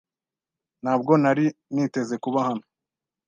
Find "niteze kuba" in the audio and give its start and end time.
1.73-2.39